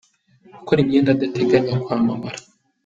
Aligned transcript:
Gukora 0.57 0.79
imyenda 0.83 1.09
adateganya 1.11 1.73
kwamamara. 1.83 2.39